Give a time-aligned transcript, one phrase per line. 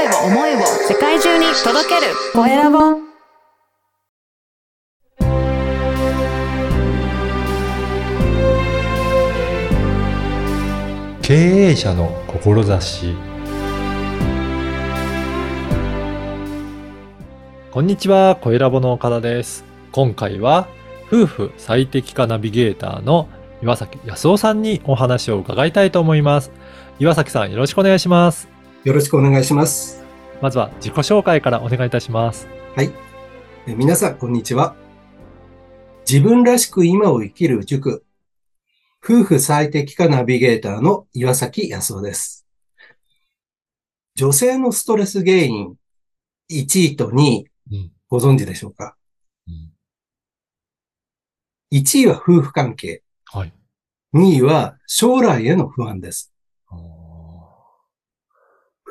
[0.00, 2.78] 声を思いを世界中に届けるコエラボ
[11.20, 13.14] 経営者の志
[17.70, 19.64] こんにちは、コエラボの岡田です。
[19.92, 20.66] 今回は、
[21.08, 23.28] 夫婦最適化ナビゲーターの
[23.62, 26.50] 岩崎康夫さんにお話を伺いたいと思います。
[26.98, 28.49] 岩崎さん、よろしくお願いします。
[28.82, 30.02] よろしくお願いします。
[30.40, 32.48] まずは自己紹介からお願いいたします。
[32.74, 32.90] はい。
[33.66, 34.74] え皆さん、こんにちは。
[36.08, 38.06] 自分らしく今を生きる塾、
[39.04, 42.46] 夫婦最適化ナビゲーターの岩崎康夫です。
[44.14, 45.74] 女性のストレス原因、
[46.50, 48.96] 1位と2位、うんご存知でしょうか？
[49.46, 49.72] うん、
[51.70, 53.52] ?1 位は夫婦関係、はい。
[54.14, 56.32] 2位は将来への不安です。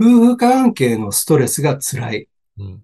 [0.00, 2.28] 夫婦関係のストレスが辛い。
[2.58, 2.82] うん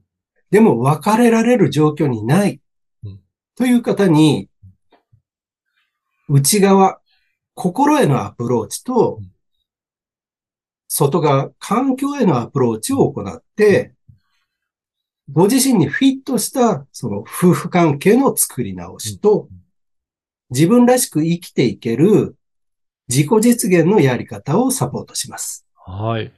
[0.51, 2.61] でも別れられる状況にない
[3.05, 3.21] うん。
[3.57, 4.49] という方に、
[6.29, 7.01] 内側、
[7.55, 9.31] 心へのアプローチとうん、
[10.89, 13.95] 外側、環境へのアプローチを行って、
[15.33, 19.49] ご自身にフィットした、その夫婦関係の作り直しとうん、
[20.51, 22.37] 自分らしく生きていける
[23.09, 25.65] 自己実現のやり方をサポートします。
[25.87, 26.33] はい。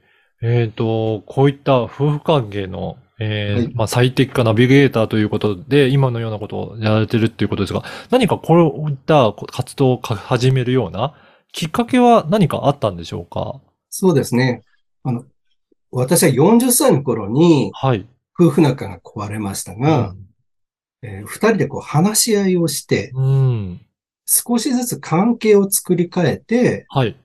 [0.45, 8.55] えっ、と、こういった夫婦関係の、えーはいまあ、最適化ナビゲーターということで、今のようなことをやられてるっていうことですが、何かこ
[8.85, 11.13] ういった活動を始めるような
[11.53, 13.61] きっかけは何かあったんでしょうか？
[13.89, 14.63] そうですね。
[15.03, 15.23] あの、
[15.91, 18.05] 私は40歳の頃にはい。
[18.37, 20.13] 夫婦仲が壊れましたが、
[21.03, 23.81] えー二人でこう話し合いをして、うん。
[24.25, 27.15] 少しずつ関係を作り変えて、はい。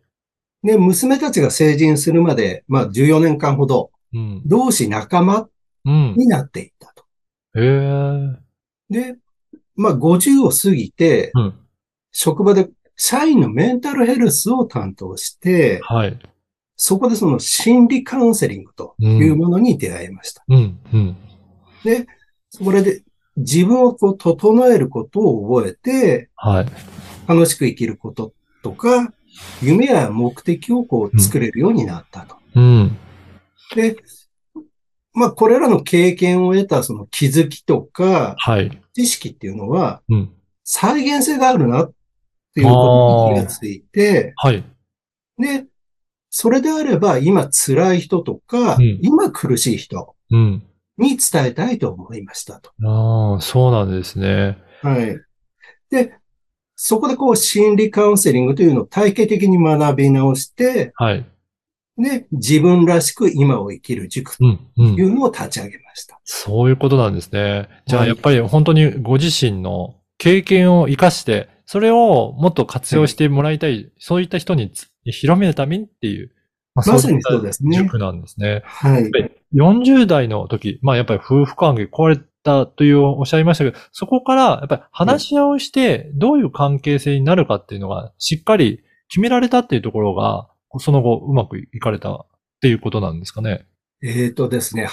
[0.63, 4.43] で、娘たちが成人するまで、まあ14年間ほど、うん。
[4.45, 5.49] 同志仲間
[5.85, 6.15] うん。
[6.17, 7.05] になっていったと。
[7.55, 8.39] へえ。
[8.91, 9.17] で、
[9.77, 11.55] まあ50を過ぎて、うん。
[12.11, 16.19] 職場で社員のメンタルヘルスを担当して、はい。
[16.77, 20.45] そこでその心理カウンセリングというものに出会いました。
[20.49, 20.79] うん。
[20.93, 21.17] うん。
[21.85, 22.07] で、
[22.51, 23.03] それで
[23.37, 26.67] 自分をこう整えることを覚えて、はい。
[27.29, 28.33] 楽しく生きること
[28.63, 29.13] とか、
[29.63, 32.37] 夢や目的をこう作れるようになったと。
[32.55, 32.97] うん。
[33.75, 33.97] で、
[35.15, 38.83] まあこれらの経験を得たその気づきとかはい。
[38.95, 40.33] 知識っていうのはうん。
[40.65, 41.93] 再現性があるなっ
[42.55, 44.65] ていうことに気がついて、はい。
[45.39, 45.65] で、
[46.31, 50.63] それであれば今辛い人とか、うん今苦しい人うん。
[50.99, 52.71] に伝えたいと思いましたと。
[52.85, 54.59] ああ、そうなんですね。
[54.83, 55.17] はい。
[55.91, 56.18] で、
[56.81, 61.27] そこでこう心理カウンセリングというのを体系的に学び直して、はい。
[61.99, 64.61] で、自分らしく今を生きる塾とうん。
[64.77, 65.03] うんい。
[65.03, 66.21] うのを立ち上げました。
[66.23, 67.69] そういうことなんですね。
[67.87, 76.31] じゃあ、はいやっぱり本当にご自身の経験を活かして、それをもっと活用してもらいたい、そういった人につ広めるためにっていう、
[76.77, 78.63] ままさにそうですねいった塾なんですね。
[78.65, 79.11] はいやっ。
[79.11, 90.49] ぱり40代の時、まあやっぱり夫婦関係壊れたというおっしゃいましたけど、そこからやっぱり話し合いをして、どういう関係性になるかっていうのがしっかり決められたっていうところが、
[90.79, 92.27] その後うまくいかれたっ
[92.61, 93.67] ていうことなんですかね。
[94.03, 94.91] えっ、とですね、は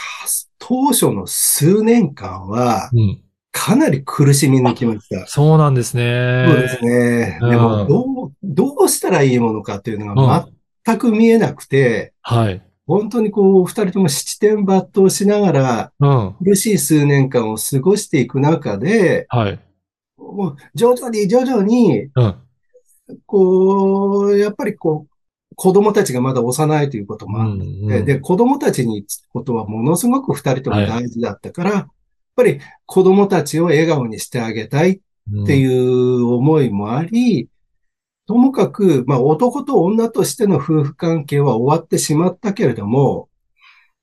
[0.60, 3.22] 当初の数年間は、うん。
[3.52, 5.26] かなり苦しみ抜きました。
[5.28, 6.46] そうなんですね。
[6.48, 7.40] そうですね。
[7.42, 10.50] うんでも、どう、どうしたらいいものかっていうのが
[10.86, 12.65] 全く見えなくて、はい。
[12.88, 16.36] 本当にこう、二人とも七点抜刀しながら、うん。
[16.44, 19.60] 苦しい数年間を過ごしていく中で、はい。
[20.18, 22.36] もう徐々に徐々に、うん。
[23.26, 25.16] こう、やっぱりこう、
[25.56, 31.88] 子供たちがまだ幼いということもあって、うんうんで、子供たちにことはものすごく二人とも大事だったから、やっ
[32.36, 35.00] ぱり子供たちを笑顔にしてあげたいっ
[35.46, 37.48] ていう思いもあり、
[38.28, 43.30] ともかく、まあ男と女としての夫婦関係は終わってしまったけれども、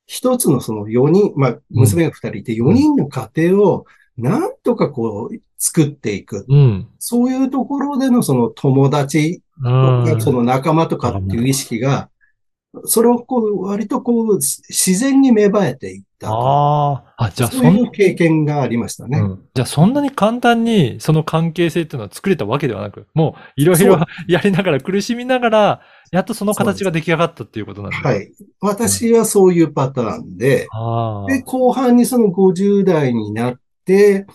[0.05, 3.85] 一つのその4人、まあ娘が2人いて4人の家庭を
[4.17, 6.45] なんとかこう作っていく。
[6.47, 6.87] うん。
[6.99, 10.05] そういうところでのその友達うとん。
[10.05, 12.09] か、その仲間とかっていう意識が、
[12.85, 16.33] それをこう割とこう自然に芽生えていったと。
[16.33, 17.25] ああ。
[17.25, 19.19] あ、じゃあそういう経験がありましたね。
[19.19, 25.81] うんじゃあそんなに簡単にその関係性っていうのは作れたわけではなく、もういろいろ やりながら苦しみながら、
[26.11, 28.15] やっとその形が出来上がったっていうことなんですは。
[28.15, 28.31] い。
[28.59, 31.31] 私はそういうパターンで、ああ。
[31.31, 33.55] で、後半にその50代になっ
[33.85, 34.25] て、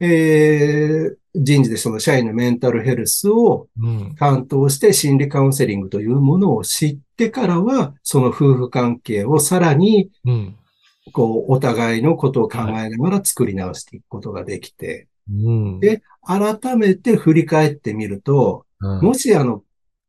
[0.00, 4.14] えー人事でその社員のメンタルヘルスをうん。
[4.18, 10.56] 担当して心理カウンセリングというものを知ってからは、その夫婦関係をさらに、うん。
[11.12, 15.80] こう、お互いのことを考えながら作り直していくことができて、うん。
[15.80, 19.62] で改めて振り返ってみると、うん、もしあの、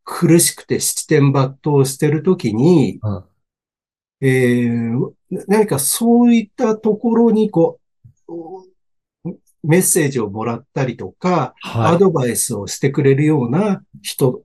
[0.04, 3.24] 苦しくて七点抜刀してるときに、うん
[4.22, 5.12] えー
[5.48, 7.80] 何かそういったところにこ
[8.30, 8.32] う、
[9.64, 11.96] メッセージをもらったりとか、はい。
[11.96, 14.42] アドバイスをしてくれるような人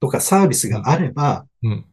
[0.00, 1.86] とかサービスがあれば、うん。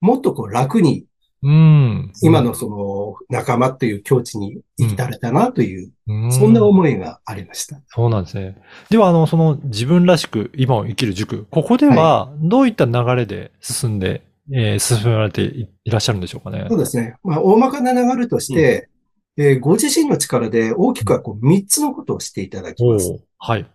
[0.00, 1.06] もっとこう楽に
[1.44, 2.12] うん。
[2.22, 7.80] 今のその仲間という境地に生きたれたなという、うん、そんな思いがありました。
[7.88, 8.56] そうなんですね。
[8.90, 14.22] では、あの、その自分らしく今を生きる塾、ここではどういった流れで進んで、
[14.52, 16.78] えー進められていいらっしゃるんでしょうかねそう。
[16.78, 17.16] ですね。
[17.24, 18.88] まあ、大まかな流れとして、
[19.36, 23.18] えーご自身の力で大きくはこう3つのことをしていただきます。
[23.38, 23.66] はい。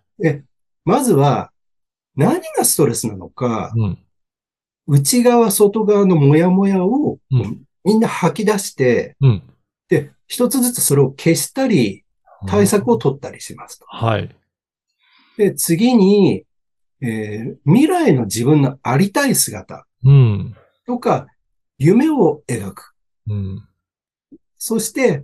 [0.86, 1.52] まずは、
[2.16, 3.98] 何がストレスなのか、うん。
[4.88, 9.44] 内側、外側のモヤモヤを、うんみんな吐き出して、うん。
[9.88, 12.04] で、一つずつそれを消したり、
[12.46, 13.86] 対策を取ったりしますと。
[13.88, 14.36] はい。
[15.38, 16.44] で、次に、
[17.02, 20.56] えー未来の自分のありたい姿うん。
[20.86, 21.28] とか、
[21.78, 22.94] 夢を描く。
[23.30, 23.68] うん。
[24.58, 25.24] そして、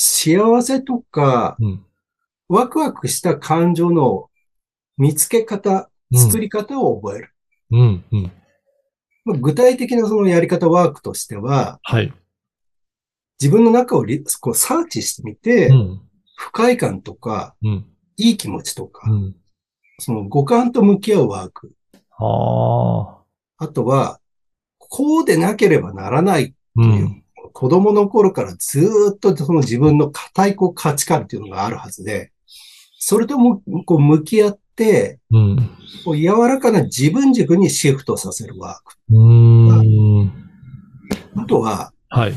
[0.00, 1.84] 幸せとか、うん。
[2.48, 4.30] ワクワクした感情の
[4.96, 7.34] 見つけ方、うん作り方を覚える。
[7.72, 8.04] うん。
[8.12, 8.32] うん。
[9.26, 12.14] まあ具体的なそのやり方ワークとしては、はい。
[13.38, 16.00] 自分の中をリこうサーチしてみて、うん。
[16.36, 17.86] 不快感とか、うん。
[18.16, 19.36] いい気持ちとか、うん。
[19.98, 21.74] その五感と向き合うワーク。
[23.58, 24.20] あとは、
[24.78, 26.82] こうでなければならないう。
[26.82, 27.17] というん
[27.52, 32.32] 子供の頃からずーっとその自分の固いこう価値観っていうのがあるはずで、
[32.98, 35.56] それともこう向き合って、うん。
[36.04, 38.96] こう柔らかな自分軸にシフトさせるワーク。
[39.10, 40.32] うーん。
[41.36, 42.34] あとは、はい。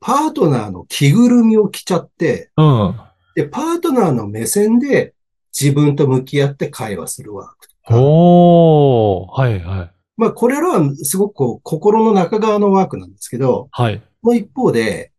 [0.00, 3.00] パートナーの着ぐるみを着ちゃって、うん。
[3.34, 5.14] で、パートナーの目線で
[5.58, 7.68] 自分と向き合って会話するワーク。
[7.96, 9.40] おー。
[9.40, 9.99] はい、はい。
[10.20, 14.02] まあ、これらはすごくこう心の中側のワークなんですけど、はい。
[14.20, 15.12] もう一方で、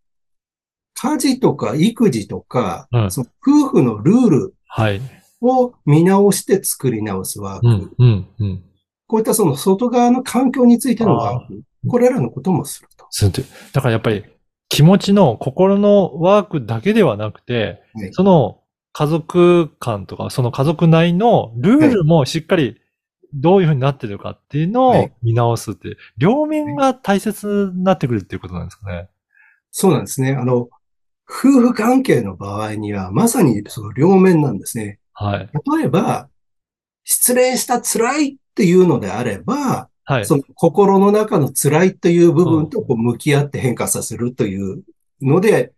[0.94, 5.02] 家事とか育児とか、うんその夫婦のルールはい。
[5.42, 7.68] を見直して作り直すワーク。
[7.68, 8.64] うん、うん、うん。
[9.08, 11.64] こういったその外側の環境についてのワーク。
[11.88, 13.08] これらのこともすると。
[13.10, 13.42] すると
[13.74, 14.24] だからやっぱり
[14.70, 18.60] 気持ちの心のワークだけではなくて、はいその
[18.94, 22.81] 家族間とか、その家族内のルールもしっかり
[23.34, 29.10] どういうふうになってるかっていうのをはい見直すって、両面が大切になってくるっていうことなんですかね。
[29.72, 30.34] そうなんですね。
[30.34, 30.70] あの、
[31.28, 35.00] 夫婦関係の場合には、まさにその両面なんですね。
[35.14, 35.50] はい。
[35.78, 36.30] 例えば、
[37.04, 40.26] 失恋した辛いっていうのであれば、はい。
[40.26, 44.84] その心の中の辛いという部分とこう向き合って変化させるという
[45.22, 45.72] ので、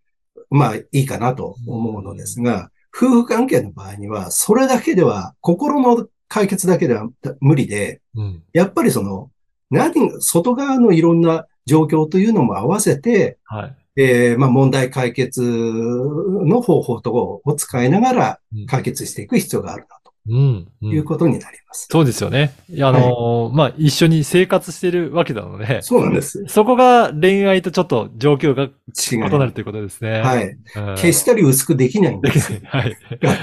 [0.50, 7.08] まあいいかなと思うのですが、夫婦関係の場合には、それだけでは、心の解決だけでは
[7.42, 8.44] 無理で、うん。
[8.54, 9.30] やっぱりその、
[9.70, 13.76] 何が、外側のいろんな状況というのも合わせて、はい。
[13.96, 17.20] えーまあ問題解決の方法とか
[17.52, 20.68] を使いながらうん解決していく必要があるなうん。
[20.82, 21.88] いうんことになります。
[21.92, 22.54] そうですよね。
[22.70, 26.46] いやあのーまあ、一緒に生活してるわけなので、そうなんです。
[26.48, 30.22] そこが恋愛とちょっと状況が違異いなるということですね。。
[30.22, 30.50] はいい。
[30.50, 30.58] うん
[30.96, 32.62] 消したり薄くできないんです。
[32.66, 32.98] はい。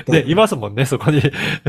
[0.06, 1.22] で、いますもんね、そこに。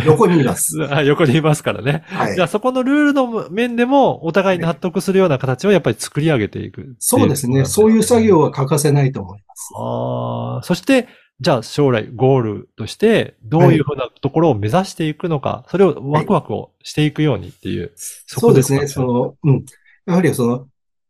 [0.06, 0.78] 横にいます。
[0.90, 2.04] あ横にいますからね。
[2.06, 2.48] はいじゃあ。
[2.48, 7.66] そこのルールの面でもお互い納得するような形をやっぱり作り上げていくっていそうですね。
[7.66, 9.70] そういう作業は欠かせないと思います。
[9.78, 11.08] ああ、そして、
[11.42, 17.92] じゃあ将来ゴールとしてどういうふうなところを目指していくのか、それをワクワクをしていくようにっていう。
[17.96, 18.82] そうですね。
[18.82, 18.88] か？
[18.88, 19.66] その、うん。
[20.06, 20.68] やはりその、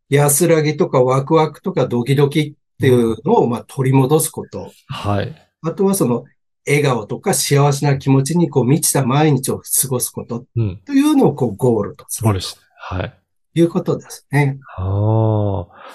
[0.09, 4.71] 安らぎとかワクワクとかドキドキっていうのを、まあ、取り戻すこと。
[4.87, 5.35] はい。
[5.63, 6.23] あとはその、
[6.65, 10.77] 笑顔とか幸せな気持ちにこう満ちた毎日を過ごすことうん。
[10.85, 12.57] というのをこうゴールとする素晴らしい。
[12.77, 13.09] はい。
[13.53, 14.59] ということですね。
[14.77, 14.87] ああ。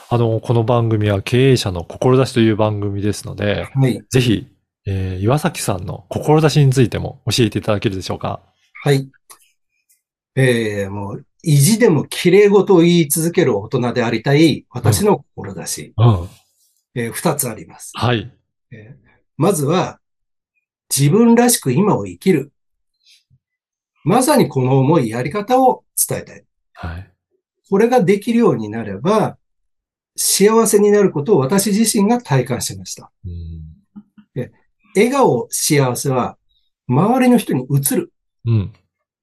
[0.08, 4.00] あの、この番組は経営者の志という番組ですので、はい。
[4.08, 4.46] ぜひ、
[4.86, 8.40] えー岩崎さんの志についても教えていただけるでしょうか？
[8.84, 9.10] はい。
[10.36, 16.28] えー、もう、意地でも綺麗事を言い続ける大人でありたい私の志、うん。
[16.94, 17.90] えー二つあります。
[17.94, 18.30] はい。
[18.70, 19.98] えーまずは、
[20.88, 22.52] 自分らしく今を生きる。
[24.04, 26.44] まさにこの思い、やり方を伝えたい。
[26.75, 27.12] はい。
[27.68, 29.36] これができるようになれば、
[30.16, 33.11] 幸せになることを私自身が体感しました。
[33.25, 33.76] うん
[34.96, 36.38] 笑顔、幸せは、
[36.88, 38.12] 周りの人に移る。
[38.46, 38.73] うん。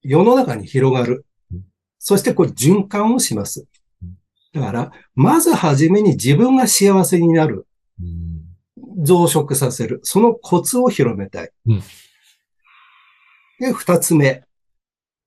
[0.02, 1.64] 世の中に広がるうん。
[1.98, 3.66] そしてこれ循環をします
[4.02, 4.14] うん。
[4.52, 7.66] だから、まずはじめに自分が幸せになる。
[8.00, 9.04] うん。
[9.04, 9.98] 増殖させる。
[10.04, 11.50] そのコツを広めたい。
[11.66, 11.82] うん
[13.60, 14.42] で、二つ目。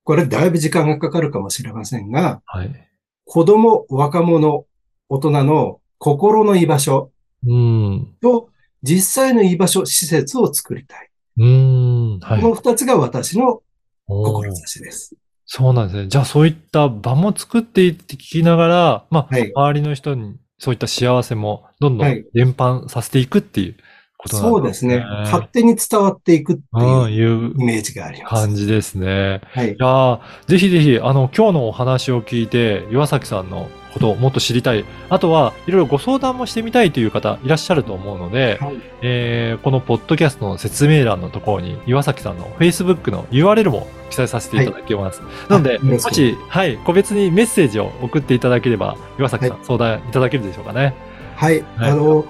[0.03, 2.89] これだいぶ時間がかかるかもしれませんが、はい。
[3.25, 4.65] 子供、若者、
[5.09, 7.11] 大人の心の居場所
[7.45, 8.15] うん。
[8.21, 8.49] と
[8.83, 11.09] 実際の居場所、施設を作りたい。
[11.39, 12.19] うん。
[12.19, 12.41] はい。
[12.41, 13.61] この二つが私の
[14.07, 15.15] 志です。
[15.45, 16.07] そうなんですね。
[16.07, 19.51] じゃあそういった場も作っていって聞きながら、まあ、はい。
[19.55, 23.75] 周りの人にそういった幸せもどんどんはい伝播させていくっていう
[24.17, 24.51] ことなんでね。
[24.57, 24.99] そうですすね。
[25.23, 28.33] 勝手に伝わっていくってうん、いうイメージがあります。
[28.33, 29.41] 感じですね。
[29.53, 29.75] はいい。
[29.79, 34.85] やーぜひぜひ、あの、今日のお話を聞いて、岩崎さんのことをもっと知りたい。
[35.09, 45.21] あとは、いろいろご相談もしてみたいという方いらっしゃると思うので、はいえーこのポッドキャストの説明欄のところに、岩崎さんの Facebook の URL も記載させていただきます。
[45.49, 50.93] なので、もし、はい、個別にメッセージを送っていただければ、岩崎さん、は相談いただけるでしょうかね。
[51.35, 51.63] はい。
[51.75, 52.25] はいあの、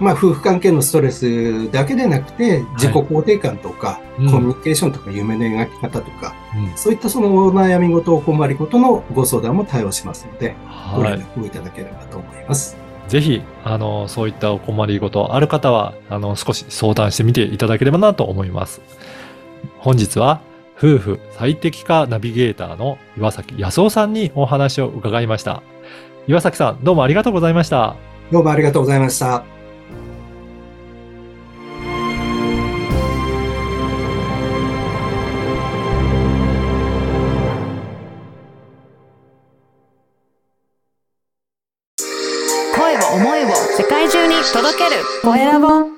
[0.00, 6.76] まあ、夫婦関係のストレスだけでなくて、自己肯定感とか、うんコミュニケーションとか、夢の描き方とか、うん。
[6.76, 10.56] そういったそのお悩み事、お困り事のご相談も対応しますので、
[10.94, 11.12] ごはい。
[11.18, 12.76] 連絡をいただければと思います。
[13.08, 18.80] ぜひ、あの、そういったお困りごとある方は、あの、少し相談してみていただければなと思います。
[19.78, 20.40] 本日は、
[20.76, 25.62] 夫婦最適化ナビゲーターの岩崎康夫さんにお話を伺いました。
[26.28, 27.96] 岩崎さん、どうもありがとうございました。
[28.30, 29.57] どうもありがとうございました。
[45.36, 45.97] 声